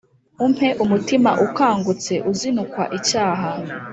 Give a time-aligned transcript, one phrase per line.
[0.45, 3.49] Umpe umutima Ukangutse Uzinukwa icyaha